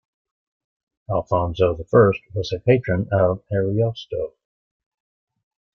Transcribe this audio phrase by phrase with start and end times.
[1.11, 4.33] Alfonso the First was a patron of Ariosto.